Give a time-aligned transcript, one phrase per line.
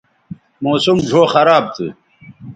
[0.63, 1.85] موسم ڙھؤ خراب تھو